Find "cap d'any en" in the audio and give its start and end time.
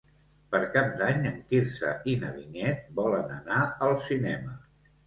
0.77-1.37